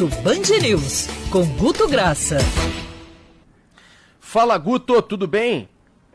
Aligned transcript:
Almoço 0.00 0.22
Band 0.22 0.62
News, 0.62 1.08
com 1.30 1.44
Guto 1.58 1.86
Graça. 1.86 2.38
Fala, 4.18 4.56
Guto, 4.56 5.02
tudo 5.02 5.26
bem? 5.26 5.68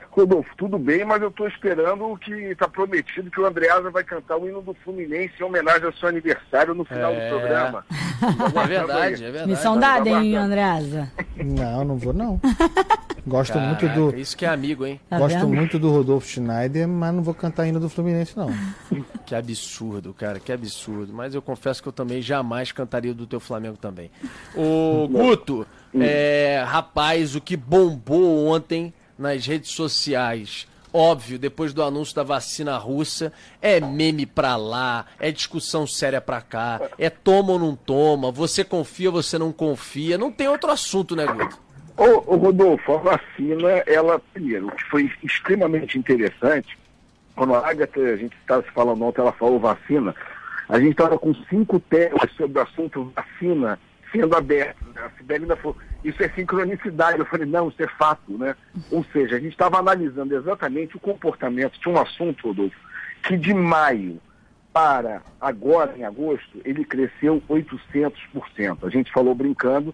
Rodolfo, 0.10 0.50
tudo 0.58 0.80
bem, 0.80 1.06
mas 1.06 1.22
eu 1.22 1.28
estou 1.28 1.48
esperando 1.48 2.06
o 2.06 2.18
que 2.18 2.32
está 2.34 2.68
prometido 2.68 3.30
que 3.30 3.40
o 3.40 3.46
Andreasa 3.46 3.92
vai 3.92 4.04
cantar 4.04 4.38
o 4.38 4.48
hino 4.48 4.62
do 4.62 4.74
Fluminense 4.74 5.34
em 5.40 5.44
homenagem 5.44 5.86
ao 5.86 5.94
seu 5.94 6.10
aniversário 6.10 6.74
no 6.74 6.84
final 6.84 7.12
é... 7.12 7.30
do 7.30 7.30
programa. 7.30 7.86
É 7.92 8.68
verdade, 8.68 9.24
é 9.24 9.32
verdade. 9.32 9.50
Missão 9.50 9.78
dada, 9.78 10.10
hein, 10.10 10.36
Andreasa? 10.36 11.12
Não, 11.36 11.84
não 11.84 11.98
vou 11.98 12.14
não. 12.14 12.40
Gosto 13.26 13.54
Caraca, 13.54 13.86
muito 13.88 14.12
do. 14.12 14.18
Isso 14.18 14.38
que 14.38 14.46
é 14.46 14.50
amigo, 14.50 14.86
hein? 14.86 15.00
Tá 15.10 15.18
Gosto 15.18 15.40
vendo? 15.40 15.48
muito 15.48 15.80
do 15.80 15.90
Rodolfo 15.90 16.28
Schneider, 16.28 16.88
mas 16.88 17.14
não 17.14 17.24
vou 17.24 17.34
cantar 17.34 17.66
hino 17.68 17.80
do 17.80 17.90
Fluminense, 17.90 18.38
não. 18.38 18.50
Que 19.26 19.34
absurdo, 19.34 20.14
cara, 20.14 20.40
que 20.40 20.52
absurdo. 20.52 21.12
Mas 21.12 21.34
eu 21.34 21.42
confesso 21.42 21.82
que 21.82 21.90
eu 21.90 21.94
também 21.94 22.22
jamais 22.22 22.72
cantaria 22.72 23.12
do 23.12 23.26
teu 23.26 23.40
Flamengo 23.40 23.76
também. 23.76 24.12
O 24.56 25.08
Guto, 25.08 25.66
é, 26.00 26.64
rapaz, 26.68 27.36
o 27.36 27.42
que 27.42 27.58
bombou 27.58 28.46
ontem 28.46 28.94
nas 29.18 29.44
redes 29.48 29.72
sociais. 29.72 30.68
Óbvio, 30.94 31.40
depois 31.40 31.74
do 31.74 31.84
anúncio 31.84 32.16
da 32.16 32.22
vacina 32.24 32.78
russa, 32.78 33.34
é 33.60 33.82
meme 33.82 34.26
pra 34.28 34.56
lá, 34.56 35.08
é 35.20 35.32
discussão 35.32 35.86
séria 35.88 36.22
pra 36.22 36.40
cá, 36.40 36.80
é 36.98 37.10
toma 37.10 37.54
ou 37.54 37.60
não 37.60 37.76
toma, 37.76 38.32
você 38.32 38.64
confia, 38.64 39.12
você 39.12 39.38
não 39.38 39.52
confia, 39.52 40.18
não 40.18 40.32
tem 40.32 40.48
outro 40.48 40.72
assunto, 40.72 41.14
né, 41.16 41.26
Guto? 41.26 41.65
Ô 41.98 42.36
Rodolfo, 42.36 42.94
a 42.94 42.98
vacina, 42.98 43.70
ela, 43.88 44.20
primeiro, 44.34 44.68
o 44.68 44.72
que 44.72 44.84
foi 44.86 45.12
extremamente 45.24 45.98
interessante, 45.98 46.78
quando 47.36 47.56
a 47.56 47.70
Agatha, 47.70 48.02
a 48.02 48.18
gente 48.18 48.36
estava 48.38 48.64
se 48.64 48.72
falando 48.72 49.02
ontem, 49.04 49.22
ela 49.22 49.32
falou 49.32 49.60
vacina, 49.60 50.14
a 50.68 50.80
gente 50.80 50.92
estava 50.92 51.18
com 51.18 51.34
cinco 51.50 51.80
telas 51.80 52.32
sobre 52.36 52.60
o 52.60 52.62
assunto 52.62 53.14
vacina 53.16 53.80
sendo 54.12 54.36
aberto. 54.36 54.84
Né? 54.94 55.02
A 55.02 55.10
Sibeli 55.18 55.44
ainda 55.44 55.56
falou, 55.56 55.78
isso 56.04 56.22
é 56.24 56.30
sincronicidade. 56.30 57.20
Eu 57.20 57.26
falei, 57.26 57.46
não, 57.46 57.70
isso 57.70 57.82
é 57.84 57.88
fato, 57.88 58.38
né? 58.38 58.56
Ou 58.92 59.04
seja, 59.12 59.36
a 59.36 59.40
gente 59.40 59.52
estava 59.52 59.78
analisando 59.78 60.36
exatamente 60.36 60.96
o 60.96 61.00
comportamento 61.00 61.80
de 61.80 61.90
um 61.90 62.00
assunto, 62.00 62.48
Rodolfo, 62.48 62.78
que 63.24 63.38
de 63.38 63.54
maio 63.54 64.20
para 64.74 65.22
agora, 65.40 65.98
em 65.98 66.04
agosto, 66.04 66.62
ele 66.66 66.84
cresceu 66.84 67.42
800%. 67.50 68.80
A 68.84 68.90
gente 68.90 69.12
falou 69.12 69.34
brincando 69.34 69.94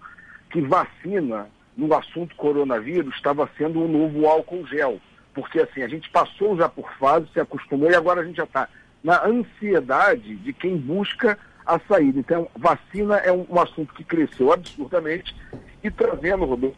que 0.50 0.62
vacina 0.62 1.48
no 1.76 1.94
assunto 1.96 2.36
coronavírus 2.36 3.16
estava 3.16 3.50
sendo 3.58 3.82
um 3.82 3.88
novo 3.88 4.28
álcool 4.28 4.66
gel. 4.68 5.00
Porque 5.34 5.60
assim, 5.60 5.82
a 5.82 5.88
gente 5.88 6.10
passou 6.10 6.58
já 6.58 6.68
por 6.68 6.92
fase, 6.98 7.28
se 7.34 7.40
acostumou 7.40 7.90
e 7.90 7.96
agora 7.96 8.22
a 8.22 8.26
gente 8.26 8.38
já 8.38 8.44
está 8.44 8.68
na 9.04 9.26
ansiedade 9.26 10.36
de 10.36 10.54
quem 10.54 10.78
busca 10.78 11.38
a 11.66 11.80
saída. 11.80 12.20
Então, 12.20 12.48
vacina 12.56 13.18
é 13.18 13.32
um, 13.32 13.46
um 13.50 13.60
assunto 13.60 13.94
que 13.94 14.04
cresceu 14.04 14.52
absurdamente 14.52 15.36
e 15.84 15.90
trazendo, 15.90 16.46
Rodolfo, 16.46 16.78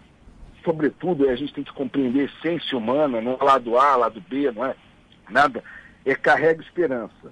sobretudo, 0.64 1.30
a 1.30 1.36
gente 1.36 1.54
tem 1.54 1.64
que 1.64 1.74
compreender 1.74 2.30
essência 2.30 2.78
humana, 2.78 3.20
não 3.20 3.38
é 3.40 3.44
lado 3.44 3.78
A, 3.78 3.96
lado 3.96 4.22
B, 4.22 4.52
não 4.52 4.66
é 4.66 4.76
nada, 5.30 5.64
é 6.06 6.16
carrega 6.16 6.62
esperança. 6.62 7.32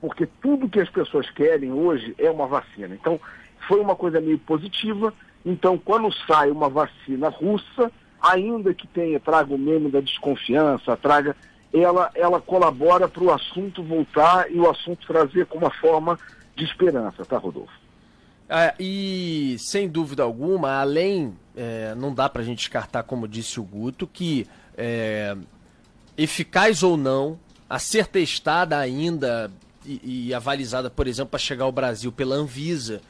Porque 0.00 0.26
tudo 0.40 0.68
que 0.68 0.80
as 0.80 0.88
pessoas 0.88 1.28
querem 1.30 1.72
hoje 1.72 2.14
é 2.18 2.30
uma 2.30 2.46
vacina. 2.46 2.94
Então, 2.94 3.20
foi 3.68 3.80
uma 3.80 3.94
coisa 3.94 4.20
meio 4.20 4.38
positiva. 4.38 5.12
Então, 5.44 5.78
quando 5.78 6.12
sai 6.26 6.50
uma 6.50 6.68
vacina 6.68 7.28
russa, 7.28 7.90
ainda 8.20 8.74
que 8.74 8.86
tenha, 8.86 9.18
traga 9.18 9.54
o 9.54 9.58
meme 9.58 9.90
da 9.90 10.00
desconfiança, 10.00 10.96
traga, 10.96 11.34
ela, 11.72 12.10
ela 12.14 12.40
colabora 12.40 13.08
para 13.08 13.24
o 13.24 13.32
assunto 13.32 13.82
voltar 13.82 14.50
e 14.50 14.58
o 14.58 14.68
assunto 14.68 15.06
trazer 15.06 15.46
com 15.46 15.58
uma 15.58 15.70
forma 15.70 16.18
de 16.54 16.64
esperança, 16.64 17.24
tá, 17.24 17.38
Rodolfo? 17.38 17.72
Ah, 18.48 18.74
e, 18.78 19.56
sem 19.58 19.88
dúvida 19.88 20.24
alguma, 20.24 20.80
além, 20.80 21.34
é, 21.56 21.94
não 21.94 22.12
dá 22.12 22.28
para 22.28 22.42
a 22.42 22.44
gente 22.44 22.58
descartar, 22.58 23.04
como 23.04 23.28
disse 23.28 23.60
o 23.60 23.62
Guto, 23.62 24.06
que 24.06 24.46
é, 24.76 25.36
eficaz 26.18 26.82
ou 26.82 26.96
não, 26.96 27.38
a 27.68 27.78
ser 27.78 28.06
testada 28.08 28.76
ainda 28.76 29.50
e, 29.86 30.26
e 30.26 30.34
avalizada, 30.34 30.90
por 30.90 31.06
exemplo, 31.06 31.30
para 31.30 31.38
chegar 31.38 31.64
ao 31.64 31.72
Brasil 31.72 32.10
pela 32.10 32.34
Anvisa, 32.34 33.00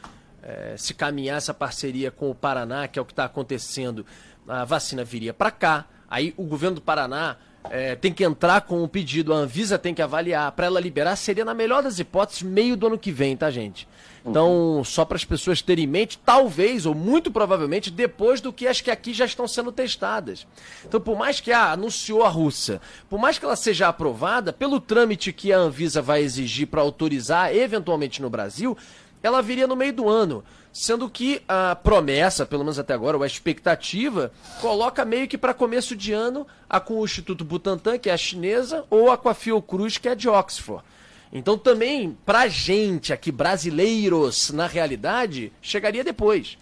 é, 0.43 0.75
se 0.77 0.95
caminhar 0.95 1.39
essa 1.39 1.55
parceria 1.55 2.11
com 2.11 2.31
o 2.31 2.35
Paraná, 2.35 2.89
que 2.89 2.99
é 2.99 3.03
o 3.03 3.05
que 3.05 3.13
está 3.13 3.25
acontecendo, 3.25 4.05
a 4.47 4.65
vacina 4.65 5.05
viria 5.05 5.35
para 5.35 5.51
cá. 5.51 5.87
Aí 6.09 6.35
o 6.37 6.45
governo 6.45 6.77
do 6.77 6.81
Paraná 6.81 7.37
é, 7.69 7.95
tem 7.95 8.13
que 8.13 8.25
entrar 8.25 8.63
com 8.63 8.83
o 8.83 8.89
pedido, 8.89 9.33
a 9.33 9.37
Anvisa 9.37 9.79
tem 9.79 9.95
que 9.95 10.03
avaliar. 10.03 10.51
Para 10.53 10.67
ela 10.67 10.81
liberar, 10.81 11.15
seria, 11.17 11.45
na 11.45 11.55
melhor 11.55 11.83
das 11.83 11.99
hipóteses, 11.99 12.43
meio 12.43 12.77
do 12.77 12.87
ano 12.87 12.99
que 12.99 13.13
vem, 13.13 13.37
tá, 13.37 13.51
gente? 13.51 13.87
Então, 14.25 14.77
uhum. 14.77 14.85
só 14.85 15.05
para 15.05 15.17
as 15.17 15.25
pessoas 15.25 15.63
terem 15.63 15.85
em 15.85 15.89
mente, 15.89 16.19
talvez, 16.19 16.85
ou 16.85 16.95
muito 16.95 17.31
provavelmente, 17.31 17.91
depois 17.91 18.41
do 18.41 18.53
que 18.53 18.67
as 18.67 18.81
que 18.81 18.91
aqui 18.91 19.15
já 19.15 19.25
estão 19.25 19.49
sendo 19.49 19.73
testadas. 19.73 20.47
Então, 20.85 21.01
por 21.01 21.17
mais 21.17 21.41
que 21.41 21.53
a 21.53 21.73
anunciou 21.73 22.23
a 22.25 22.29
Rússia, 22.29 22.81
por 23.09 23.19
mais 23.19 23.39
que 23.39 23.45
ela 23.45 23.57
seja 23.57 23.89
aprovada, 23.89 24.53
pelo 24.53 24.81
trâmite 24.81 25.33
que 25.33 25.53
a 25.53 25.59
Anvisa 25.59 26.03
vai 26.03 26.23
exigir 26.23 26.67
para 26.67 26.83
autorizar, 26.83 27.55
eventualmente 27.55 28.21
no 28.21 28.29
Brasil, 28.29 28.77
ela 29.23 29.43
viria 29.43 29.67
no 29.67 29.77
meio 29.77 29.93
do 29.93 30.09
ano. 30.09 30.45
Sendo 30.73 31.11
que 31.11 31.43
a 31.49 31.75
promessa, 31.75 32.47
pelo 32.47 32.63
menos 32.63 32.79
até 32.79 32.95
agora, 32.95 33.17
ou 33.17 33.23
a 33.25 33.27
expectativa, 33.27 34.33
coloca 34.61 35.05
meio 35.05 35.27
que 35.27 35.37
para 35.37 35.53
começo 35.53 35.97
de 35.97 36.13
ano 36.13 36.47
a 36.69 36.79
com 36.79 37.01
o 37.01 37.05
Instituto 37.05 37.45
Butantan, 37.45 37.99
que 37.99 38.09
é 38.09 38.13
a 38.13 38.17
chinesa, 38.17 38.85
ou 38.89 39.11
a 39.11 39.19
com 39.19 39.29
a 39.29 39.35
Fiocruz, 39.35 39.99
que 39.99 40.09
é 40.09 40.15
de 40.15 40.29
Oxford. 40.29 40.85
Então 41.33 41.57
também, 41.57 42.17
pra 42.25 42.49
gente 42.49 43.13
aqui, 43.13 43.31
brasileiros, 43.31 44.51
na 44.51 44.67
realidade, 44.67 45.53
chegaria 45.61 46.05
depois. 46.05 46.57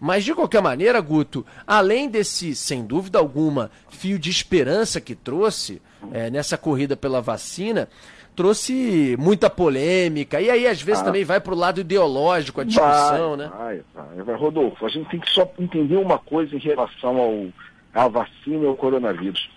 Mas 0.00 0.24
de 0.24 0.34
qualquer 0.34 0.62
maneira, 0.62 1.00
Guto, 1.00 1.44
além 1.66 2.08
desse, 2.08 2.54
sem 2.54 2.84
dúvida 2.84 3.18
alguma, 3.18 3.70
fio 3.88 4.18
de 4.18 4.30
esperança 4.30 5.00
que 5.00 5.14
trouxe 5.14 5.80
é, 6.12 6.30
nessa 6.30 6.58
corrida 6.58 6.96
pela 6.96 7.20
vacina, 7.20 7.88
trouxe 8.34 9.16
muita 9.18 9.48
polêmica. 9.48 10.40
E 10.40 10.50
aí, 10.50 10.66
às 10.66 10.82
vezes, 10.82 11.02
ah. 11.02 11.06
também 11.06 11.24
vai 11.24 11.40
para 11.40 11.54
o 11.54 11.56
lado 11.56 11.80
ideológico 11.80 12.60
a 12.60 12.64
discussão, 12.64 13.36
vai, 13.36 13.38
né? 13.38 13.82
Vai, 13.94 14.24
vai. 14.24 14.36
Rodolfo, 14.36 14.84
a 14.84 14.88
gente 14.88 15.08
tem 15.08 15.18
que 15.18 15.30
só 15.30 15.50
entender 15.58 15.96
uma 15.96 16.18
coisa 16.18 16.54
em 16.54 16.60
relação 16.60 17.16
ao, 17.16 17.46
à 17.94 18.06
vacina 18.06 18.64
e 18.64 18.66
ao 18.66 18.76
coronavírus. 18.76 19.50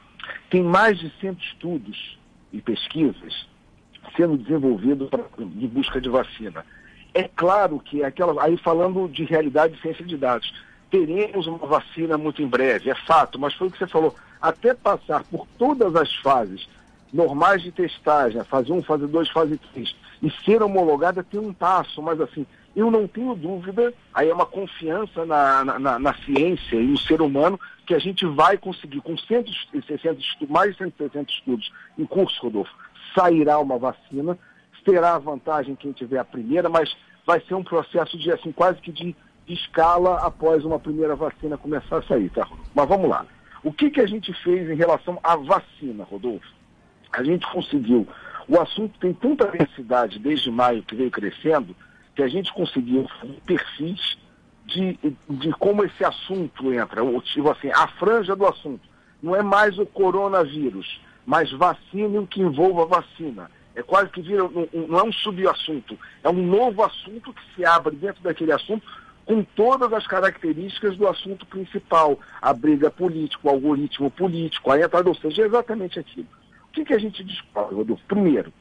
Tem 0.49 0.63
mais 0.63 0.97
de 0.97 1.11
100 1.19 1.37
estudos 1.41 2.17
e 2.53 2.61
pesquisas 2.61 3.47
sendo 4.15 4.37
desenvolvidos 4.37 5.09
de 5.37 5.67
busca 5.67 6.01
de 6.01 6.09
vacina. 6.09 6.65
É 7.13 7.23
claro 7.23 7.79
que 7.79 8.03
aquela, 8.03 8.43
aí 8.43 8.57
falando 8.57 9.07
de 9.07 9.23
realidade 9.23 9.75
e 9.75 9.81
ciência 9.81 10.05
de 10.05 10.17
dados, 10.17 10.53
teremos 10.89 11.47
uma 11.47 11.57
vacina 11.59 12.17
muito 12.17 12.41
em 12.41 12.47
breve, 12.47 12.89
é 12.89 12.95
fato, 12.95 13.39
mas 13.39 13.53
foi 13.53 13.67
o 13.67 13.71
que 13.71 13.77
você 13.77 13.87
falou, 13.87 14.15
até 14.41 14.73
passar 14.73 15.23
por 15.23 15.47
todas 15.57 15.95
as 15.95 16.15
fases 16.17 16.67
normais 17.11 17.61
de 17.61 17.71
testagem, 17.71 18.43
fase 18.43 18.71
1, 18.71 18.83
fase 18.83 19.07
2, 19.07 19.29
fase 19.29 19.57
3, 19.73 19.95
e 20.21 20.31
ser 20.43 20.61
homologada 20.61 21.23
tem 21.23 21.39
um 21.39 21.53
passo, 21.53 22.01
mas 22.01 22.21
assim, 22.21 22.45
eu 22.75 22.91
não 22.91 23.07
tenho 23.07 23.35
dúvida, 23.35 23.93
aí 24.13 24.29
é 24.29 24.33
uma 24.33 24.45
confiança 24.45 25.25
na, 25.25 25.63
na, 25.63 25.99
na 25.99 26.13
ciência 26.25 26.75
e 26.75 26.85
no 26.85 26.97
ser 26.97 27.21
humano, 27.21 27.59
que 27.85 27.93
a 27.93 27.99
gente 27.99 28.25
vai 28.25 28.57
conseguir, 28.57 29.01
com 29.01 29.17
160 29.17 30.19
estudos, 30.19 30.49
mais 30.49 30.71
de 30.71 30.77
160 30.77 31.31
estudos 31.31 31.71
em 31.97 32.05
curso, 32.05 32.39
Rodolfo, 32.41 32.71
sairá 33.15 33.57
uma 33.59 33.77
vacina, 33.77 34.37
terá 34.83 35.17
vantagem 35.17 35.75
quem 35.75 35.91
tiver 35.91 36.19
a 36.19 36.25
primeira, 36.25 36.69
mas 36.69 36.95
vai 37.25 37.39
ser 37.41 37.55
um 37.55 37.63
processo 37.63 38.17
de, 38.17 38.31
assim, 38.31 38.51
quase 38.51 38.79
que 38.81 38.91
de 38.91 39.15
escala 39.47 40.17
após 40.25 40.63
uma 40.63 40.79
primeira 40.79 41.15
vacina 41.15 41.57
começar 41.57 41.97
a 41.97 42.03
sair, 42.03 42.29
tá? 42.29 42.47
Mas 42.73 42.87
vamos 42.87 43.09
lá. 43.09 43.25
O 43.63 43.73
que, 43.73 43.89
que 43.89 43.99
a 43.99 44.07
gente 44.07 44.31
fez 44.43 44.69
em 44.69 44.75
relação 44.75 45.19
à 45.23 45.35
vacina, 45.35 46.03
Rodolfo? 46.03 46.59
a 47.11 47.23
gente 47.23 47.45
conseguiu. 47.47 48.07
O 48.47 48.59
assunto 48.59 48.97
tem 48.99 49.13
tanta 49.13 49.45
densidade 49.47 50.19
desde 50.19 50.49
maio 50.49 50.83
que 50.83 50.95
veio 50.95 51.11
crescendo, 51.11 51.75
que 52.15 52.23
a 52.23 52.27
gente 52.27 52.51
conseguiu 52.53 53.07
perfis 53.45 54.17
de, 54.65 54.97
de 55.29 55.51
como 55.53 55.83
esse 55.83 56.03
assunto 56.03 56.73
entra, 56.73 57.03
ou 57.03 57.21
tipo 57.21 57.49
assim, 57.49 57.71
a 57.71 57.87
franja 57.87 58.35
do 58.35 58.45
assunto. 58.45 58.81
Não 59.21 59.35
é 59.35 59.43
mais 59.43 59.77
o 59.77 59.85
coronavírus, 59.85 60.99
mas 61.25 61.51
vacina 61.51 62.15
e 62.15 62.19
o 62.19 62.27
que 62.27 62.41
envolva 62.41 62.85
vacina. 62.85 63.51
É 63.79 63.83
quase 63.83 64.09
que 64.09 64.21
vira, 64.21 64.43
não 64.73 64.99
é 64.99 65.03
um 65.03 65.13
subassunto, 65.13 65.97
é 66.21 66.29
um 66.29 66.45
novo 66.45 66.83
assunto 66.83 67.33
que 67.33 67.41
se 67.55 67.63
abre 67.63 67.95
dentro 67.95 68.21
daquele 68.21 68.51
assunto 68.51 68.85
com 69.25 69.41
todas 69.41 69.93
as 69.93 70.05
características 70.05 70.97
do 70.97 71.07
assunto 71.07 71.45
principal, 71.45 72.19
a 72.41 72.51
briga 72.51 72.91
política, 72.91 73.47
o 73.47 73.49
algoritmo 73.49 74.11
político, 74.11 74.69
a 74.69 74.77
entrada, 74.81 75.07
ou 75.07 75.15
seja, 75.15 75.43
é 75.43 75.45
exatamente 75.45 75.97
aquilo. 75.97 76.27
O 76.65 76.71
que, 76.73 76.83
que 76.83 76.93
a 76.93 76.97
gente 76.97 77.23
descobre, 77.23 77.73
Rodolfo? 77.73 78.03
Primeiro, 78.05 78.51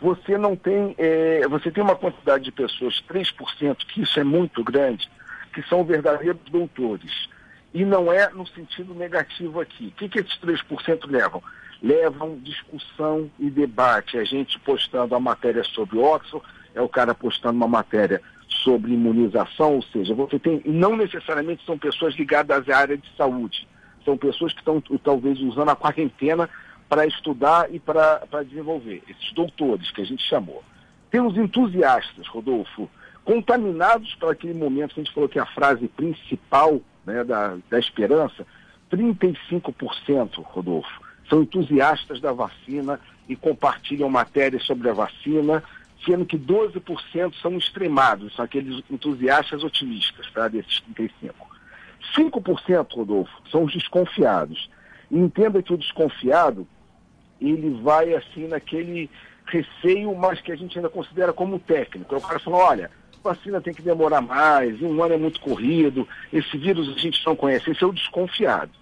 você 0.00 0.38
não 0.38 0.54
tem, 0.54 0.94
é, 0.96 1.48
você 1.48 1.72
tem 1.72 1.82
uma 1.82 1.96
quantidade 1.96 2.44
de 2.44 2.52
pessoas, 2.52 3.02
3%, 3.08 3.78
que 3.78 4.02
isso 4.02 4.20
é 4.20 4.24
muito 4.24 4.62
grande, 4.62 5.10
que 5.52 5.62
são 5.64 5.84
verdadeiros 5.84 6.40
doutores. 6.48 7.28
E 7.74 7.84
não 7.84 8.12
é 8.12 8.30
no 8.30 8.46
sentido 8.46 8.94
negativo 8.94 9.60
aqui. 9.60 9.88
O 9.88 9.90
que, 9.92 10.08
que 10.08 10.20
esses 10.20 10.38
3% 10.38 11.10
levam? 11.10 11.42
Levam 11.82 12.38
discussão 12.38 13.30
e 13.38 13.48
debate. 13.48 14.18
A 14.18 14.24
gente 14.24 14.58
postando 14.60 15.14
a 15.14 15.20
matéria 15.20 15.64
sobre 15.64 15.98
Oxford, 15.98 16.44
é 16.74 16.80
o 16.80 16.88
cara 16.88 17.14
postando 17.14 17.56
uma 17.56 17.68
matéria 17.68 18.20
sobre 18.62 18.92
imunização, 18.92 19.76
ou 19.76 19.82
seja, 19.82 20.14
você 20.14 20.38
tem, 20.38 20.60
não 20.64 20.96
necessariamente 20.96 21.64
são 21.64 21.78
pessoas 21.78 22.14
ligadas 22.14 22.68
à 22.68 22.76
área 22.76 22.96
de 22.96 23.08
saúde, 23.16 23.66
são 24.04 24.16
pessoas 24.16 24.52
que 24.52 24.58
estão 24.58 24.82
talvez 25.02 25.40
usando 25.40 25.70
a 25.70 25.76
quarentena 25.76 26.48
para 26.88 27.06
estudar 27.06 27.72
e 27.72 27.78
para 27.78 28.42
desenvolver, 28.44 29.02
esses 29.08 29.32
doutores 29.32 29.90
que 29.92 30.02
a 30.02 30.04
gente 30.04 30.22
chamou. 30.24 30.62
Tem 31.10 31.20
os 31.20 31.36
entusiastas, 31.36 32.26
Rodolfo, 32.26 32.90
contaminados 33.24 34.14
para 34.16 34.32
aquele 34.32 34.54
momento 34.54 34.94
que 34.94 35.00
a 35.00 35.04
gente 35.04 35.14
falou 35.14 35.28
que 35.28 35.38
é 35.38 35.42
a 35.42 35.46
frase 35.46 35.86
principal 35.88 36.80
né, 37.06 37.22
da, 37.22 37.56
da 37.68 37.78
esperança, 37.78 38.46
35%, 38.90 40.42
Rodolfo, 40.42 41.00
são 41.30 41.42
entusiastas 41.42 42.20
da 42.20 42.32
vacina 42.32 43.00
e 43.28 43.36
compartilham 43.36 44.10
matérias 44.10 44.64
sobre 44.64 44.90
a 44.90 44.92
vacina, 44.92 45.62
sendo 46.04 46.26
que 46.26 46.36
12% 46.36 47.34
são 47.40 47.56
extremados, 47.56 48.34
são 48.34 48.44
aqueles 48.44 48.82
entusiastas 48.90 49.62
otimistas, 49.62 50.28
tá, 50.32 50.48
desses 50.48 50.82
35%. 50.94 51.32
5%, 52.16 52.86
Rodolfo, 52.92 53.32
são 53.50 53.64
os 53.64 53.72
desconfiados. 53.72 54.68
E 55.10 55.16
entenda 55.16 55.62
que 55.62 55.72
o 55.72 55.78
desconfiado, 55.78 56.66
ele 57.40 57.70
vai 57.82 58.14
assim 58.14 58.48
naquele 58.48 59.08
receio, 59.46 60.14
mas 60.16 60.40
que 60.40 60.50
a 60.50 60.56
gente 60.56 60.76
ainda 60.76 60.88
considera 60.88 61.32
como 61.32 61.58
técnico. 61.58 62.16
O 62.16 62.20
cara 62.20 62.40
fala, 62.40 62.56
olha, 62.56 62.90
vacina 63.22 63.60
tem 63.60 63.74
que 63.74 63.82
demorar 63.82 64.20
mais, 64.20 64.80
um 64.82 65.02
ano 65.02 65.14
é 65.14 65.18
muito 65.18 65.40
corrido, 65.40 66.08
esse 66.32 66.56
vírus 66.56 66.88
a 66.88 66.98
gente 66.98 67.24
não 67.24 67.36
conhece, 67.36 67.70
esse 67.70 67.84
é 67.84 67.86
o 67.86 67.92
desconfiado. 67.92 68.72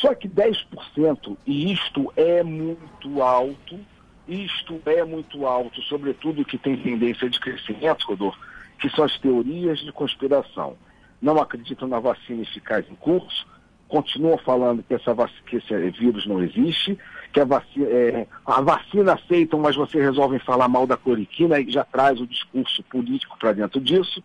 Só 0.00 0.14
que 0.14 0.28
10%, 0.28 1.36
e 1.46 1.72
isto 1.72 2.12
é 2.16 2.42
muito 2.42 3.22
alto, 3.22 3.78
isto 4.26 4.80
é 4.86 5.04
muito 5.04 5.46
alto, 5.46 5.80
sobretudo 5.82 6.44
que 6.44 6.58
tem 6.58 6.76
tendência 6.76 7.28
de 7.28 7.38
crescimento, 7.38 8.06
Rodolfo, 8.06 8.38
que 8.80 8.88
são 8.90 9.04
as 9.04 9.16
teorias 9.18 9.78
de 9.80 9.92
conspiração. 9.92 10.76
Não 11.22 11.38
acreditam 11.38 11.86
na 11.86 12.00
vacina 12.00 12.42
eficaz 12.42 12.84
em 12.90 12.94
curso, 12.96 13.46
continuam 13.86 14.36
falando 14.38 14.82
que, 14.82 14.94
essa 14.94 15.14
vac... 15.14 15.30
que 15.46 15.56
esse 15.56 15.90
vírus 15.90 16.26
não 16.26 16.42
existe, 16.42 16.98
que 17.32 17.40
a 17.40 17.44
vacina, 17.44 17.86
é... 17.86 18.26
a 18.44 18.60
vacina 18.60 19.12
aceitam, 19.12 19.60
mas 19.60 19.76
vocês 19.76 20.02
resolvem 20.02 20.38
falar 20.40 20.68
mal 20.68 20.86
da 20.86 20.96
cloriquina 20.96 21.60
e 21.60 21.70
já 21.70 21.84
traz 21.84 22.20
o 22.20 22.26
discurso 22.26 22.82
político 22.84 23.38
para 23.38 23.52
dentro 23.52 23.80
disso. 23.80 24.22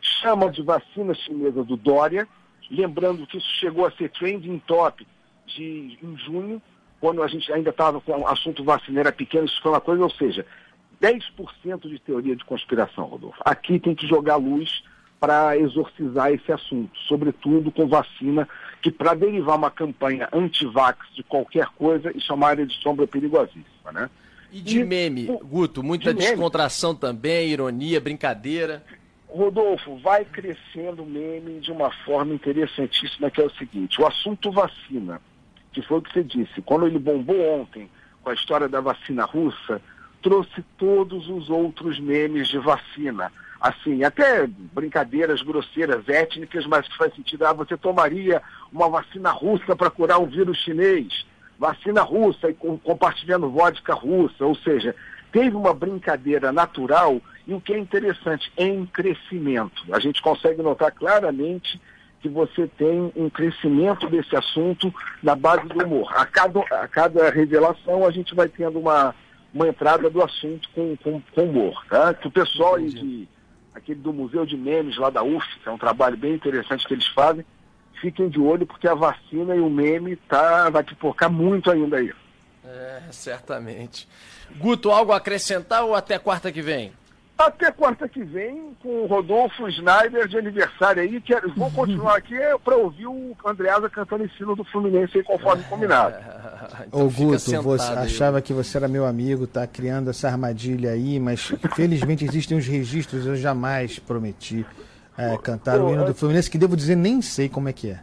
Chama 0.00 0.50
de 0.50 0.62
vacina 0.62 1.12
chinesa 1.14 1.62
do 1.62 1.76
Dória, 1.76 2.26
lembrando 2.70 3.26
que 3.26 3.38
isso 3.38 3.50
chegou 3.58 3.86
a 3.86 3.90
ser 3.92 4.10
trending 4.10 4.58
top 4.66 5.06
de, 5.46 5.98
em 6.02 6.16
junho, 6.18 6.62
quando 7.00 7.22
a 7.22 7.26
gente 7.26 7.52
ainda 7.52 7.70
estava 7.70 8.00
com 8.00 8.20
o 8.20 8.26
assunto 8.26 8.62
vacineira 8.62 9.10
pequeno, 9.10 9.46
isso 9.46 9.60
foi 9.62 9.72
uma 9.72 9.80
coisa, 9.80 10.02
ou 10.02 10.10
seja, 10.10 10.46
10% 11.00 11.88
de 11.88 11.98
teoria 11.98 12.36
de 12.36 12.44
conspiração, 12.44 13.04
Rodolfo. 13.04 13.40
Aqui 13.44 13.78
tem 13.78 13.94
que 13.94 14.06
jogar 14.06 14.36
luz 14.36 14.82
para 15.18 15.56
exorcizar 15.56 16.32
esse 16.32 16.50
assunto, 16.50 16.98
sobretudo 17.06 17.70
com 17.70 17.86
vacina, 17.86 18.48
que 18.80 18.90
para 18.90 19.14
derivar 19.14 19.56
uma 19.56 19.70
campanha 19.70 20.28
anti-vax 20.32 20.98
de 21.14 21.22
qualquer 21.22 21.66
coisa, 21.76 22.10
isso 22.16 22.32
é 22.32 22.34
uma 22.34 22.48
área 22.48 22.66
de 22.66 22.74
sombra 22.80 23.06
perigosíssima, 23.06 23.92
né? 23.92 24.08
E 24.52 24.60
de 24.60 24.80
e, 24.80 24.84
meme, 24.84 25.26
Guto, 25.44 25.82
muita 25.82 26.12
de 26.12 26.20
descontração 26.20 26.90
meme. 26.90 27.00
também, 27.00 27.48
ironia, 27.50 28.00
brincadeira. 28.00 28.82
Rodolfo, 29.32 29.96
vai 29.96 30.24
crescendo 30.24 31.02
o 31.02 31.06
meme 31.06 31.60
de 31.60 31.70
uma 31.70 31.90
forma 32.04 32.34
interessantíssima, 32.34 33.30
que 33.30 33.40
é 33.40 33.44
o 33.44 33.50
seguinte, 33.50 34.00
o 34.00 34.06
assunto 34.06 34.50
vacina, 34.50 35.20
que 35.72 35.82
foi 35.82 35.98
o 35.98 36.02
que 36.02 36.12
você 36.12 36.24
disse, 36.24 36.60
quando 36.62 36.86
ele 36.86 36.98
bombou 36.98 37.60
ontem 37.60 37.88
com 38.22 38.30
a 38.30 38.34
história 38.34 38.68
da 38.68 38.80
vacina 38.80 39.24
russa, 39.24 39.80
trouxe 40.22 40.62
todos 40.76 41.28
os 41.28 41.48
outros 41.48 41.98
memes 41.98 42.48
de 42.48 42.58
vacina. 42.58 43.32
Assim, 43.60 44.04
até 44.04 44.46
brincadeiras 44.46 45.42
grosseiras, 45.42 46.08
étnicas, 46.08 46.66
mas 46.66 46.88
que 46.88 46.96
faz 46.96 47.14
sentido. 47.14 47.44
Ah, 47.44 47.52
você 47.52 47.76
tomaria 47.76 48.42
uma 48.72 48.88
vacina 48.88 49.30
russa 49.30 49.76
para 49.76 49.90
curar 49.90 50.18
um 50.18 50.26
vírus 50.26 50.58
chinês, 50.58 51.26
vacina 51.58 52.02
russa 52.02 52.48
e 52.48 52.54
compartilhando 52.54 53.50
vodka 53.50 53.92
russa, 53.92 54.46
ou 54.46 54.54
seja, 54.54 54.94
teve 55.30 55.54
uma 55.54 55.74
brincadeira 55.74 56.50
natural 56.50 57.20
e 57.50 57.54
o 57.54 57.60
que 57.60 57.72
é 57.72 57.78
interessante, 57.78 58.52
em 58.56 58.86
crescimento. 58.86 59.82
A 59.92 59.98
gente 59.98 60.22
consegue 60.22 60.62
notar 60.62 60.92
claramente 60.92 61.80
que 62.20 62.28
você 62.28 62.68
tem 62.68 63.12
um 63.16 63.28
crescimento 63.28 64.08
desse 64.08 64.36
assunto 64.36 64.94
na 65.20 65.34
base 65.34 65.66
do 65.66 65.84
humor. 65.84 66.12
A 66.14 66.24
cada, 66.24 66.60
a 66.60 66.86
cada 66.86 67.28
revelação 67.28 68.06
a 68.06 68.10
gente 68.12 68.36
vai 68.36 68.48
tendo 68.48 68.78
uma, 68.78 69.12
uma 69.52 69.66
entrada 69.66 70.08
do 70.08 70.22
assunto 70.22 70.68
com, 70.72 70.96
com, 70.98 71.20
com 71.34 71.42
humor. 71.42 71.84
Tá? 71.88 72.14
Que 72.14 72.28
o 72.28 72.30
pessoal 72.30 72.78
de 72.78 73.26
aquele 73.74 73.98
do 73.98 74.12
Museu 74.12 74.46
de 74.46 74.56
Memes 74.56 74.96
lá 74.96 75.10
da 75.10 75.24
UF, 75.24 75.44
que 75.60 75.68
é 75.68 75.72
um 75.72 75.78
trabalho 75.78 76.16
bem 76.16 76.34
interessante 76.34 76.86
que 76.86 76.94
eles 76.94 77.06
fazem. 77.08 77.44
Fiquem 78.00 78.28
de 78.28 78.38
olho 78.38 78.64
porque 78.64 78.86
a 78.86 78.94
vacina 78.94 79.56
e 79.56 79.60
o 79.60 79.68
meme 79.68 80.14
tá, 80.14 80.70
vai 80.70 80.84
pipocar 80.84 81.28
muito 81.28 81.68
ainda 81.68 81.96
aí. 81.96 82.12
É, 82.64 83.02
certamente. 83.10 84.06
Guto, 84.56 84.92
algo 84.92 85.10
a 85.10 85.16
acrescentar 85.16 85.82
ou 85.84 85.96
até 85.96 86.16
quarta 86.16 86.52
que 86.52 86.62
vem? 86.62 86.92
Até 87.40 87.70
quarta 87.72 88.06
que 88.06 88.22
vem, 88.22 88.76
com 88.82 89.04
o 89.04 89.06
Rodolfo 89.06 89.70
Schneider 89.70 90.28
de 90.28 90.36
aniversário 90.36 91.02
aí. 91.02 91.20
Que 91.20 91.34
vou 91.56 91.70
continuar 91.72 92.16
aqui 92.16 92.36
para 92.62 92.76
ouvir 92.76 93.06
o 93.06 93.34
Andreasa 93.44 93.88
cantando 93.88 94.24
em 94.24 94.28
cima 94.36 94.54
do 94.54 94.62
Fluminense 94.64 95.16
aí, 95.16 95.24
conforme 95.24 95.62
combinado. 95.68 96.16
então 96.86 97.06
Ô 97.06 97.10
Guto, 97.10 97.38
você 97.62 97.92
achava 97.92 98.42
que 98.42 98.52
você 98.52 98.76
era 98.76 98.86
meu 98.86 99.06
amigo, 99.06 99.46
tá 99.46 99.66
criando 99.66 100.10
essa 100.10 100.28
armadilha 100.28 100.90
aí, 100.90 101.18
mas 101.18 101.52
felizmente 101.74 102.24
existem 102.24 102.58
os 102.58 102.66
registros, 102.66 103.24
eu 103.24 103.36
jamais 103.36 103.98
prometi 103.98 104.66
é, 105.16 105.36
cantar 105.38 105.80
Ô, 105.80 105.86
o 105.86 105.92
hino 105.94 106.04
do 106.04 106.14
Fluminense, 106.14 106.50
que 106.50 106.58
devo 106.58 106.76
dizer, 106.76 106.96
nem 106.96 107.22
sei 107.22 107.48
como 107.48 107.68
é 107.68 107.72
que 107.72 107.90
é. 107.90 108.00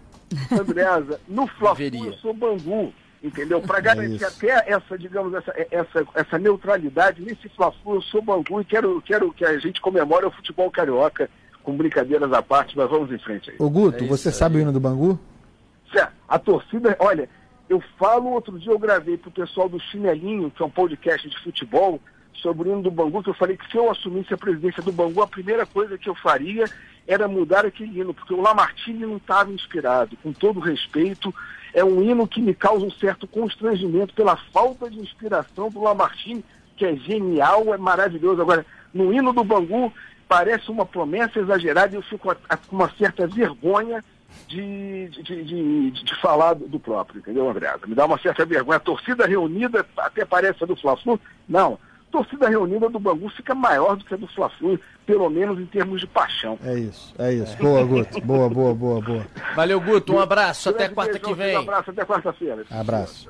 Andreasa, 0.51 1.19
no 1.27 1.47
Fla 1.47 1.75
eu 1.79 2.13
sou 2.13 2.33
Bangu 2.33 2.91
entendeu? 3.23 3.61
Para 3.61 3.79
garantir 3.79 4.23
é 4.23 4.27
até 4.27 4.71
essa, 4.71 4.97
digamos, 4.97 5.33
essa, 5.33 5.53
essa, 5.71 6.07
essa 6.13 6.37
neutralidade 6.37 7.21
nesse 7.21 7.49
Fla-Flu, 7.49 7.95
eu 7.95 8.01
sou 8.01 8.21
Bangu 8.21 8.61
e 8.61 8.65
quero, 8.65 9.01
quero 9.01 9.31
que 9.31 9.45
a 9.45 9.57
gente 9.57 9.81
comemore 9.81 10.25
o 10.25 10.31
futebol 10.31 10.69
carioca 10.69 11.29
com 11.63 11.75
brincadeiras 11.75 12.31
à 12.31 12.41
parte, 12.41 12.77
mas 12.77 12.89
vamos 12.89 13.11
em 13.11 13.17
frente 13.17 13.49
aí. 13.49 13.55
Ô 13.59 13.69
Guto, 13.69 14.03
é 14.03 14.07
você 14.07 14.31
sabe 14.31 14.57
o 14.57 14.61
hino 14.61 14.71
do 14.71 14.79
Bangu? 14.79 15.19
Certo. 15.91 16.13
A 16.27 16.39
torcida, 16.39 16.95
olha, 16.99 17.29
eu 17.69 17.83
falo, 17.97 18.29
outro 18.29 18.57
dia 18.57 18.71
eu 18.71 18.79
gravei 18.79 19.17
pro 19.17 19.31
pessoal 19.31 19.67
do 19.67 19.79
Chinelinho, 19.79 20.51
que 20.51 20.61
é 20.61 20.65
um 20.65 20.69
podcast 20.69 21.27
de 21.27 21.37
futebol, 21.43 21.99
sobre 22.41 22.69
o 22.69 22.71
hino 22.71 22.83
do 22.83 22.91
Bangu, 22.91 23.23
que 23.23 23.29
eu 23.29 23.33
falei 23.33 23.57
que 23.57 23.69
se 23.69 23.77
eu 23.77 23.89
assumisse 23.89 24.33
a 24.33 24.37
presidência 24.37 24.81
do 24.83 24.91
Bangu, 24.91 25.21
a 25.21 25.27
primeira 25.27 25.65
coisa 25.65 25.97
que 25.97 26.07
eu 26.07 26.15
faria 26.15 26.65
era 27.07 27.27
mudar 27.27 27.65
aquele 27.65 27.99
hino, 27.99 28.13
porque 28.13 28.33
o 28.33 28.41
Lamartine 28.41 29.05
não 29.05 29.17
estava 29.17 29.51
inspirado, 29.51 30.15
com 30.17 30.31
todo 30.31 30.59
respeito, 30.59 31.33
é 31.77 31.85
um 31.85 32.01
hino 32.01 32.27
que 32.27 32.41
me 32.41 32.55
causa 32.55 32.83
um 32.83 32.89
certo 32.89 33.27
constrangimento 33.27 34.11
pela 34.15 34.35
falta 34.51 34.89
de 34.89 34.99
inspiração 34.99 35.69
do 35.69 35.79
Lamartine, 35.79 36.43
que 36.75 36.83
é 36.83 36.95
genial, 36.95 37.71
é 37.71 37.77
maravilhoso. 37.77 38.41
Agora, 38.41 38.65
no 38.91 39.13
hino 39.13 39.31
do 39.31 39.43
Bangu, 39.43 39.93
parece 40.27 40.71
uma 40.71 40.87
promessa 40.87 41.39
exagerada 41.39 41.93
e 41.93 41.97
eu 41.99 42.01
fico 42.01 42.35
com 42.35 42.75
uma 42.75 42.89
certa 42.97 43.27
vergonha 43.27 44.03
de, 44.47 45.07
de, 45.09 45.43
de, 45.43 45.91
de, 45.91 46.15
falar 46.19 46.55
do 46.55 46.79
próprio, 46.79 47.19
entendeu, 47.19 47.47
André? 47.47 47.71
Me 47.85 47.93
dá 47.93 48.07
uma 48.07 48.17
certa 48.17 48.43
vergonha. 48.43 48.77
A 48.77 48.79
torcida 48.79 49.27
reunida 49.27 49.85
até 49.97 50.25
parece 50.25 50.63
a 50.63 50.65
do 50.67 50.75
Fla-Flu. 50.75 51.19
Não, 51.47 51.77
torcida 52.11 52.49
reunida 52.49 52.89
do 52.89 52.99
Bangu 52.99 53.29
fica 53.29 53.55
maior 53.55 53.95
do 53.95 54.05
que 54.05 54.13
a 54.13 54.17
do 54.17 54.27
Fla-Flu, 54.27 54.79
pelo 55.05 55.29
menos 55.29 55.59
em 55.59 55.65
termos 55.65 56.01
de 56.01 56.07
paixão. 56.07 56.57
É 56.63 56.77
isso, 56.77 57.13
é 57.17 57.33
isso. 57.33 57.53
É. 57.53 57.57
Boa, 57.57 57.83
Guto. 57.83 58.21
Boa, 58.21 58.49
boa, 58.49 58.73
boa, 58.73 59.01
boa. 59.01 59.27
Valeu, 59.55 59.79
Guto. 59.79 60.13
Um 60.13 60.19
abraço. 60.19 60.69
Até 60.69 60.89
quarta 60.89 61.17
que 61.19 61.33
vem. 61.33 61.57
Um 61.57 61.61
abraço, 61.61 61.91
até 61.91 62.05
quarta-feira. 62.05 62.65
Abraço. 62.69 63.25